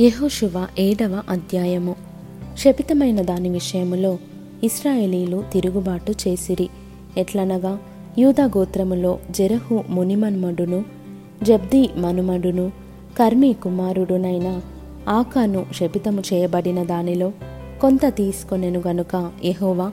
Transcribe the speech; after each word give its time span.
యెహోషువ 0.00 0.66
ఏడవ 0.78 1.22
అధ్యాయము. 1.28 1.96
శపితమైన 2.58 3.22
దాని 3.22 3.48
విషయములో 3.48 4.18
ఇస్రాయేలీలు 4.64 5.44
తిరుగుబాటు 5.52 6.12
చేసిరి. 6.12 6.68
ఎట్లనగా 7.16 7.78
యూదా 8.18 8.44
గోత్రములో 8.44 9.18
జెరహు 9.30 9.84
మునిమన్మడును 9.88 10.84
జబ్ది 11.42 11.90
మనుమడును 11.96 12.72
కర్మి 13.18 13.52
కుమారుడునైన 13.52 14.60
ఆకాను 15.08 15.66
శపితము 15.74 16.22
చేయబడిన 16.32 16.82
దానిలో 16.82 17.32
కొంత 17.80 18.06
తీసుకొనెను 18.06 18.82
గనుక 18.86 19.30
యహోవా 19.44 19.92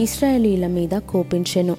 ఇస్రాయేలీల 0.00 0.66
మీద 0.66 0.90
కోపించెను. 0.90 1.76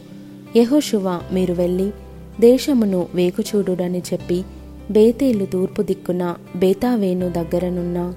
యహోశువ 0.55 1.21
మీరు 1.33 1.53
వెళ్ళి 1.53 1.91
దేశమును 2.39 3.07
వేకుచూడుడని 3.15 3.99
చెప్పి 4.13 4.43
బేతేలు 4.91 5.45
తూర్పు 5.45 5.81
దిక్కున 5.81 6.35
బేతావేను 6.55 7.29
దగ్గరనున్న 7.29 8.13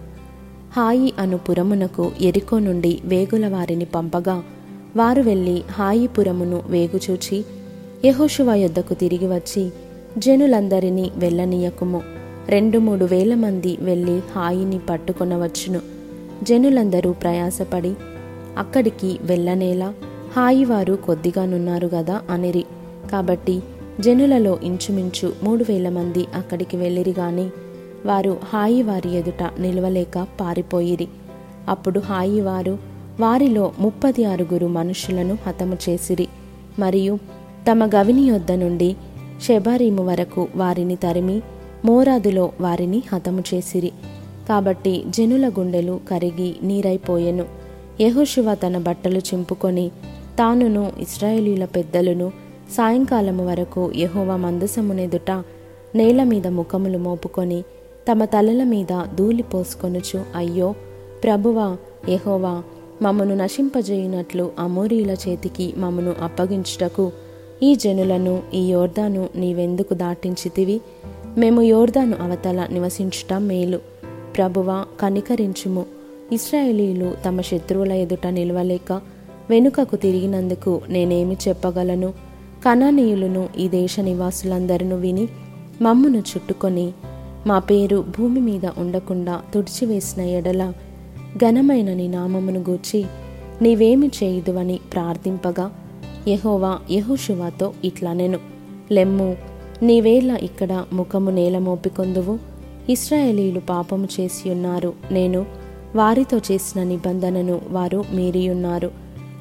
హాయి 0.76 1.12
అను 1.18 1.38
పురమునకు 1.38 2.12
ఎరికో 2.20 2.58
నుండి 2.58 3.00
వేగుల 3.04 3.48
వారిని 3.48 3.84
పంపగా 3.84 4.42
వారు 4.96 5.22
వెళ్ళి 5.22 5.62
హాయిపురమును 5.70 6.62
వేగుచూచి 6.66 7.44
యహోషువ 8.04 8.54
యొద్దకు 8.54 8.94
తిరిగి 8.94 9.26
వచ్చి 9.26 9.70
జనులందరినీ 10.18 11.10
వెళ్ళనీయకుము. 11.16 12.02
రెండు 12.48 12.78
మూడు 12.78 13.04
వేల 13.04 13.34
మంది 13.34 13.78
వెళ్ళి 13.80 14.18
హాయిని 14.18 14.78
పట్టుకొనవచ్చును. 14.78 15.80
జనులందరూ 16.42 17.12
ప్రయాసపడి 17.12 17.94
అక్కడికి 18.58 19.18
వెళ్ళనేలా 19.22 19.94
హాయి 20.36 20.64
వారు 20.64 20.94
కొద్దిగానున్నారు 20.94 21.86
గదా 21.86 22.22
అనిరి. 22.30 22.64
కాబట్టి 23.12 23.62
జనులలో 24.00 24.58
ఇంచుమించు 24.62 25.32
మూడు 25.42 25.64
వేల 25.68 25.88
మంది 25.88 26.26
అక్కడికి 26.34 26.76
వెళ్ళిరి 26.76 27.14
గాని 27.18 27.50
వారు 28.06 28.36
హాయి 28.44 28.82
వారి 28.82 29.16
ఎదుట 29.16 29.50
నిలవలేక 29.58 30.26
పారిపోయిరి. 30.40 31.08
అప్పుడు 31.68 32.00
హాయి 32.00 32.40
వారు 32.40 32.78
వారిలో 33.20 33.72
ముప్పది 33.78 34.24
ఆరుగురు 34.24 34.66
మనుషులను 34.66 35.38
హతము 35.46 35.78
చేసిరి. 35.88 36.28
మరియు 36.78 37.18
తమ 37.70 37.86
గవిని 37.86 38.22
యొద్ద 38.22 38.52
నుండి 38.52 38.96
షెబారీము 39.42 40.06
వరకు 40.06 40.48
వారిని 40.56 40.96
తరిమి 40.96 41.42
మోరాదులో 41.84 42.52
వారిని 42.60 43.02
హతము 43.12 43.44
చేసిరి. 43.54 43.92
కాబట్టి 44.48 45.04
జనుల 45.08 45.48
గుండెలు 45.48 46.00
కరిగి 46.10 46.56
నీరైపోయెను. 46.62 47.44
యెహోషువ 48.00 48.54
తన 48.54 48.78
బట్టలు 48.78 49.18
చింపుకొని 49.18 49.88
తానును 50.38 50.92
ఇస్రాయేలీల 50.98 51.64
పెద్దలను 51.64 52.43
సాయంకాలము 52.76 53.46
వరకు 53.46 53.92
యహోవా 53.96 54.36
మందసమునెదుట 54.36 55.30
నేల 55.94 56.22
మీద 56.22 56.46
ముఖములు 56.46 56.98
మోపుకొని 56.98 57.62
తమ 58.12 58.24
తలల 58.24 58.64
మీద 58.64 59.02
ధూళి 59.14 59.42
పోసుకొనుచు 59.42 60.24
అయ్యో 60.36 60.74
ప్రభువా 61.24 61.76
యహోవా 62.08 62.62
మమ్మను 63.02 63.34
నశింపజేయునట్లు 63.34 64.50
అమోరీల 64.58 65.10
చేతికి 65.10 65.74
మమ్మను 65.76 66.14
అప్పగించుటకు 66.22 67.12
ఈ 67.62 67.74
జనులను 67.74 68.42
ఈ 68.54 68.68
యోర్దాను 68.68 69.28
నీవెందుకు 69.36 69.94
దాటించితివి? 69.94 70.80
మేము 71.38 71.62
యోర్దాను 71.62 72.16
అవతల 72.20 72.66
నివసించుట 72.72 73.34
మేలు. 73.34 73.78
ప్రభువా 74.36 74.84
కనికరించుము. 75.00 75.84
ఇస్రాయేలీలు 76.32 77.14
తమ 77.26 77.40
శత్రువుల 77.40 77.92
ఎదుట 77.92 78.26
నిలవలేక 78.26 79.00
వెనుకకు 79.50 79.96
తిరిగినందుకు 79.96 80.80
నేనేమి 80.88 81.36
చెప్పగలను? 81.48 82.23
కణనీయులను 82.64 83.48
ఈ 83.58 83.68
దేశ 83.68 84.00
నివాసులందరినూ 84.00 84.96
విని 84.96 85.28
మమ్మును 85.82 86.18
చుట్టుకొని 86.18 86.92
మా 87.46 87.58
పేరు 87.58 88.04
భూమి 88.18 88.40
మీద 88.40 88.66
ఉండకుండా 88.78 89.42
తుడిచివేసిన 89.54 90.22
ఎడల 90.22 90.72
ఘనమైన 91.36 91.94
నీ 91.94 92.08
నామమును 92.08 92.60
గూర్చి 92.60 93.04
నీవేమి 93.62 94.10
చేయుదువని 94.22 94.80
ప్రార్థింపగా 94.92 95.70
యహోవా 96.28 96.78
యహోశివాతో 96.90 97.72
ఇట్లా 97.84 98.12
నేను 98.12 98.38
లెమ్ము 98.92 99.36
నీవేళ 99.82 100.30
ఇక్కడ 100.30 100.84
ముఖము 100.92 101.30
నేల 101.30 101.58
మోపికొందువు? 101.58 102.38
ఇస్రాయేలీలు 102.88 103.60
పాపము 103.60 104.08
చేసి 104.20 104.50
ఉన్నారు 104.50 104.92
నేను 105.10 105.46
వారితో 105.96 106.40
చేసిన 106.52 106.82
నిబంధనను 106.82 107.60
వారు 107.70 108.04
మీరియున్నారు. 108.12 108.90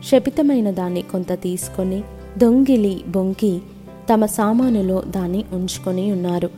శపితమైన 0.04 0.72
దాన్ని 0.72 1.02
కొంత 1.02 1.34
తీసుకొని 1.34 2.04
దొంగిలి 2.38 3.04
బొంకి 3.08 3.60
తమ 4.14 4.26
సామానులో 4.26 5.04
దాన్ని 5.08 5.44
ఉంచుకొని 5.54 6.12
ఉన్నారు. 6.12 6.50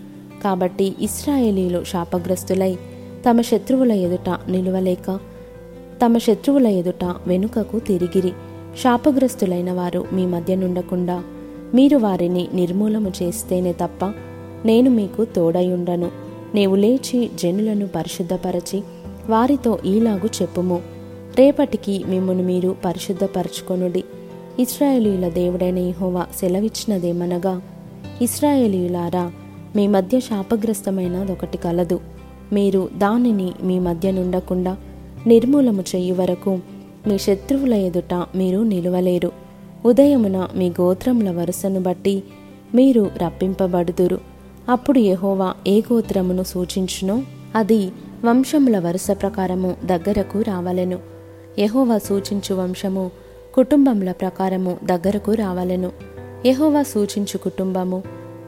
కాబట్టి 0.44 0.96
ఇస్రాయేలీలు 1.02 1.84
శాపగ్రస్తులై 1.84 2.76
తమ 3.30 3.42
శత్రువుల 3.42 3.92
ఎదుట 3.92 4.30
నిలువలేక 4.50 5.20
తమ 6.06 6.18
శత్రువుల 6.18 6.68
ఎదుట 6.68 7.06
వెనుకకు 7.28 7.80
తిరిగిరి. 7.80 8.32
శాపగ్రస్తులైన 8.82 9.72
వారు 9.72 10.06
మీ 10.14 10.26
మధ్య 10.26 10.56
నుండకుండా 10.56 11.24
మీరు 11.76 11.98
వారిని 11.98 12.48
నిర్మూలము 12.54 13.12
చేస్తేనే 13.24 13.72
తప్ప 13.72 14.06
నేను 14.66 14.90
మీకు 14.90 15.26
తోడయుండను 15.26 16.12
నీవు 16.56 16.76
లేచి 16.76 17.30
జనులను 17.36 17.88
పరిశుద్ధపరచి 17.88 18.84
వారితో 19.30 19.80
ఈలాగు 19.86 20.26
చెప్పుము. 20.26 20.82
రేపటికి 21.36 22.04
మిమ్మను 22.08 22.44
మీరు 22.44 22.76
పరిశుద్ధపరచుకొనుడి. 22.86 24.04
ఇస్రాయేలీల 24.60 25.30
దేవుడైన 25.30 25.80
యహోవా 25.80 26.26
సెలవిచ్చినదేమనగా 26.40 27.62
ఇస్రాయేలీయులారా 28.22 29.32
మీ 29.76 29.88
మధ్య 29.88 30.20
శాపగ్రస్తమైనదొకటి 30.20 31.58
కలదు. 31.58 32.00
మీరు 32.54 32.90
దానిని 32.98 33.52
మీ 33.64 33.80
మధ్య 33.80 34.12
నుండకుండా 34.12 34.78
నిర్మూలము 35.28 35.84
చెయ్యి 35.96 36.12
వరకు 36.12 36.60
మీ 37.08 37.18
శత్రువుల 37.18 37.74
ఎదుట 37.74 38.26
మీరు 38.36 38.60
నిలువలేరు. 38.60 39.32
ఉదయమున 39.86 40.48
మీ 40.56 40.70
గోత్రముల 40.70 41.32
వరుసను 41.32 41.82
బట్టి 41.82 42.24
మీరు 42.76 43.12
రప్పింపబడుదురు. 43.18 44.20
అప్పుడు 44.70 45.00
యహోవా 45.00 45.54
ఏ 45.68 45.82
గోత్రమును 45.94 46.44
సూచించునో 46.44 47.22
అది 47.56 47.92
వంశముల 48.26 48.80
వరుస 48.80 49.08
ప్రకారము 49.12 49.76
దగ్గరకు 49.86 50.42
రావలెను. 50.42 51.00
యహోవా 51.60 51.98
సూచించు 51.98 52.56
వంశము 52.56 53.12
కుటుంబముల 53.56 54.12
ప్రకారము 54.12 54.78
దగ్గరకు 54.84 55.34
రావలెను. 55.34 55.92
యహోవా 56.46 56.84
సూచించు 56.84 57.38
కుటుంబము 57.38 58.04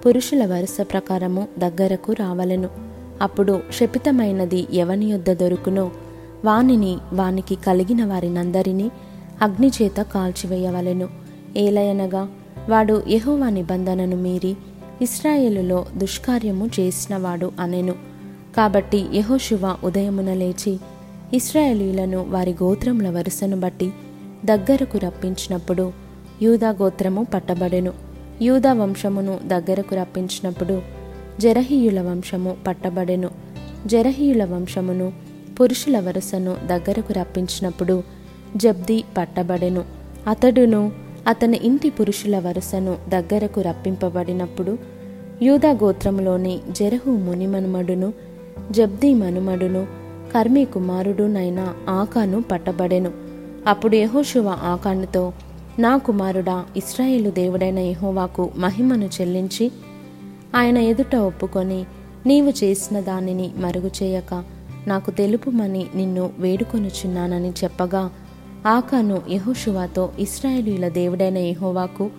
పురుషుల 0.06 0.46
వరుస 0.46 0.78
ప్రకారము 0.82 1.48
దగ్గరకు 1.60 2.14
రావలెను. 2.14 2.70
అప్పుడు 3.22 3.60
శపితమైనది 3.74 4.68
ఎవని 4.74 5.06
యొద్ద 5.06 5.34
దొరుకునో 5.34 5.92
వానిని 6.46 6.98
వానికి 7.14 7.56
కలిగిన 7.56 8.06
వారినందరినీ 8.06 8.92
అగ్నిచేత 9.42 10.02
కాల్చివేయవలెను. 10.02 11.08
ఏలయనగా 11.58 12.28
వాడు 12.70 13.04
యహోవా 13.10 13.50
నిబంధనను 13.50 14.16
మీరి 14.16 14.58
ఇస్రాయేలులో 15.02 15.86
దుష్కార్యము 15.98 16.70
చేసినవాడు 16.80 17.52
అనెను. 17.60 17.94
కాబట్టి 18.58 19.06
యహోశివ 19.14 19.76
ఉదయమున 19.84 20.34
లేచి 20.34 20.80
ఇస్రాయేలీలను 21.34 22.26
వారి 22.30 22.56
గోత్రముల 22.64 23.10
వరుసను 23.10 23.60
బట్టి 23.60 23.94
దగ్గరకు 24.46 24.98
రప్పించినప్పుడు 24.98 25.94
యూదా 26.42 26.70
గోత్రము 26.70 27.28
పట్టబడెను. 27.34 27.94
యూదా 28.42 28.74
వంశమును 28.74 29.40
దగ్గరకు 29.48 29.96
రప్పించినప్పుడు 29.96 30.82
జరహీయుల 31.40 32.02
వంశము 32.02 32.58
పట్టబడెను. 32.68 33.30
జరహీయుల 33.86 34.46
వంశమును 34.46 35.14
పురుషుల 35.62 36.00
వరుసను 36.00 36.56
దగ్గరకు 36.66 37.14
రప్పించినప్పుడు 37.14 38.04
జబ్ది 38.58 39.04
పట్టబడెను. 39.18 39.84
అతడును 40.28 40.92
అతని 41.28 41.60
ఇంటి 41.64 41.90
పురుషుల 41.90 42.40
వరుసను 42.40 42.98
దగ్గరకు 43.10 43.62
రప్పింపబడినప్పుడు 43.62 44.78
యూదా 45.42 45.72
గోత్రములోని 45.72 46.60
జరహు 46.72 47.12
మునిమనుమడును 47.12 48.14
జబ్ది 48.72 49.14
మనుమడును 49.14 49.88
కర్మి 50.34 50.66
కుమారుడునైన 50.66 51.74
ఆకాను 51.90 52.42
పట్టబడెను. 52.42 53.27
అప్పుడు 53.68 53.96
యహోషువ 53.96 54.50
ఆకాండతో 54.50 55.34
నా 55.80 55.98
కుమారుడా 55.98 56.66
ఇస్రాయేలు 56.78 57.30
దేవుడైన 57.30 57.80
యహోవాకు 57.80 58.50
మహిమను 58.58 59.10
చెల్లించి 59.22 59.72
ఆయన 60.56 60.78
ఎదుట 60.78 61.16
ఒప్పుకొని 61.16 61.86
నీవు 62.26 62.54
చేసిన 62.64 63.00
దానిని 63.00 63.52
మరుగు 63.58 63.92
చేయక 64.04 64.44
నాకు 64.88 65.12
తెలుపుమని 65.12 65.86
నిన్ను 65.96 66.30
వేడుకొనుచున్నానని 66.40 67.50
చెప్పగా 67.50 68.10
ఆకాను 68.68 69.22
యహోషువాతో 69.30 70.10
ఇస్రాయేలీల 70.20 70.88
దేవుడైన 70.88 71.38
యహోవాకు 71.38 72.10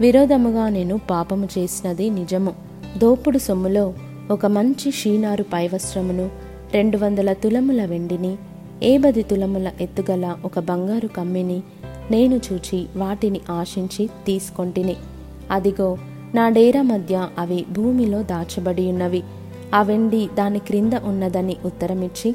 విరోధముగా 0.00 0.68
నేను 0.68 1.00
పాపము 1.10 1.48
చేసినది 1.58 2.10
నిజము. 2.10 2.54
దోపుడు 2.98 3.38
సొమ్ములో 3.38 3.94
ఒక 4.30 4.46
మంచి 4.46 4.92
షీనారు 4.92 5.42
పైవస్త్రమును 5.42 6.30
రెండు 6.72 6.98
వందల 6.98 7.32
తులముల 7.32 7.84
వెండిని 7.84 8.36
ఏబది 8.82 9.22
తులముల 9.22 9.70
ఎత్తుగల 9.80 10.36
ఒక 10.44 10.58
బంగారు 10.58 11.06
కమ్మిని 11.06 11.62
నేను 12.10 12.40
చూచి 12.52 12.86
వాటిని 12.96 13.40
ఆశించి 13.50 14.06
తీసుకొంటిని. 14.06 14.96
అదిగో 15.50 15.98
నా 16.34 16.48
డేరా 16.48 16.82
మధ్య 16.82 17.28
అవి 17.38 17.64
భూమిలో 17.72 18.22
దాచబడి 18.22 18.88
ఉన్నవి 18.88 19.22
ఆ 19.74 19.82
వెండి 19.82 20.28
దాని 20.34 20.58
క్రింద 20.58 20.92
ఉన్నదని 20.92 21.56
ఉత్తరమిచ్చి 21.64 22.32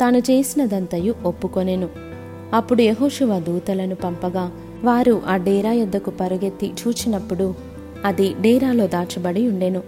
తాను 0.00 0.18
చేసినదంతయు 0.18 1.14
ఒప్పుకొనెను. 1.24 1.88
అప్పుడు 2.54 2.82
యహోశువ 2.82 3.38
దూతలను 3.38 3.94
పంపగా 3.94 4.50
వారు 4.84 5.22
ఆ 5.26 5.36
డేరా 5.36 5.72
యొద్దకు 5.72 6.10
పరుగెత్తి 6.10 6.66
చూచినప్పుడు 6.66 7.54
అది 8.04 8.34
డేరాలో 8.40 8.86
దాచబడి 8.86 9.48
ఉండెను 9.48 9.82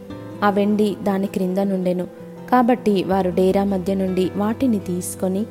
ఆ 0.45 0.51
వెండి 0.51 0.97
దాని 1.03 1.27
క్రింద 1.27 1.59
నుండెను. 1.59 2.05
కాబట్టి 2.51 3.05
వారు 3.05 3.31
డేరా 3.31 3.65
మధ్య 3.65 3.95
నుండి 3.95 4.31
వాటిని 4.37 4.79
తీసుకొని 4.79 5.47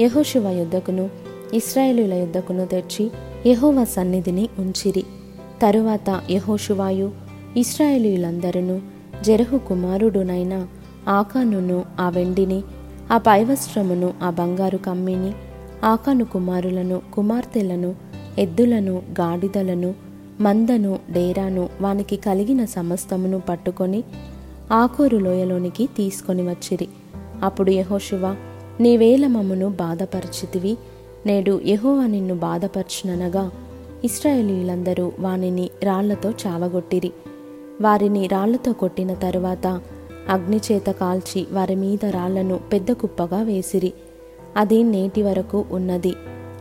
యహోశివ 0.00 0.50
యుద్ధకును 0.50 1.10
ఇస్రాయేలుల 1.54 2.14
యుద్ధకును 2.14 2.66
తెచ్చి 2.66 3.10
యహోవ 3.46 3.84
సన్నిధిని 3.84 4.48
ఉంచిరి. 4.58 5.04
తరువాత 5.62 6.20
యహోశివాయు 6.30 7.10
ఇస్రాయేలీలందరూ 7.56 8.80
జెరహు 9.22 9.58
కుమారుడునైన 9.58 10.66
ఆకానును 11.08 11.84
ఆ 12.00 12.08
వెండిని 12.08 12.62
ఆ 13.12 13.18
పైవస్త్రమును 13.18 14.14
ఆ 14.22 14.30
బంగారు 14.30 14.76
కమ్మిని 14.76 15.32
ఆకాను 15.84 16.24
కుమారులను 16.24 17.02
కుమార్తెలను 17.14 17.94
ఎద్దులను 18.38 19.02
గాడిదలను 19.20 19.94
మందను 20.40 20.98
డేరాను 21.10 21.68
వానికి 21.80 22.16
కలిగిన 22.16 22.64
సమస్తమును 22.64 23.40
పట్టుకొని 23.40 24.04
ఆకోరు 24.72 25.16
లోయలోనికి 25.16 25.86
తీసుకొని 25.86 26.42
వచ్చిరి. 26.42 26.88
అప్పుడు 27.42 27.70
యహోశువ 27.70 28.36
నీవేల 28.80 29.26
మమ్మను 29.26 29.68
బాధపరిచితివి 29.70 30.76
నేడు 31.26 31.60
యహోవా 31.66 32.06
నిన్ను 32.06 32.34
బాధపరచుననగా 32.34 33.50
ఇస్రాయేలీలందరూ 34.04 35.12
వానిని 35.18 35.70
రాళ్ళతో 35.82 36.30
చావగొట్టిరి. 36.30 37.12
వారిని 37.80 38.26
రాళ్ళతో 38.26 38.72
కొట్టిన 38.72 39.14
తరువాత 39.14 39.80
అగ్నిచేత 40.28 40.86
కాల్చి 40.86 41.46
వారి 41.52 41.74
మీద 41.74 42.04
రాళ్ళను 42.04 42.60
పెద్ద 42.72 42.92
కుప్పగా 42.92 43.42
వేసిరి. 43.42 43.92
అది 44.56 44.82
నేటి 44.82 45.22
వరకు 45.22 45.64
ఉన్నది. 45.70 46.14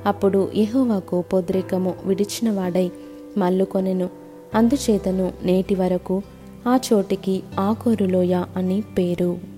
అప్పుడు 0.06 0.52
యహోవాకు 0.56 1.22
పొద్రికము 1.22 1.94
విడిచిన 2.06 2.52
వాడై 2.52 2.92
మల్లుకొనెను. 3.38 4.10
అందుచేతను 4.56 5.32
నేటి 5.44 5.76
వరకు 5.76 6.22
ఆ 6.68 6.80
చోటికి 6.94 7.44
ఆకోరులోయ 7.60 8.44
అని 8.56 8.82
పేరు. 8.82 9.53